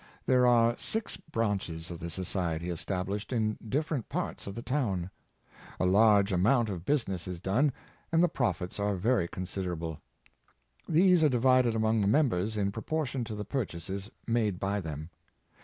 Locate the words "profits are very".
8.27-9.27